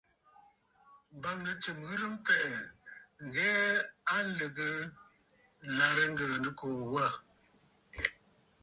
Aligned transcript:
M̀bâŋnə̌ 1.15 1.53
tsɨm 1.61 1.77
ghɨrə 1.87 2.07
mfɛ̀ʼɛ̀ 2.15 2.45
ŋ̀hɛɛ 3.29 3.57
a 4.15 4.17
lɨ̀gə 4.37 4.67
ɨlàrə 5.67 6.03
Ŋgə̀ə̀ 6.11 6.39
Nɨkòò 6.43 6.79
wâ. 6.93 7.05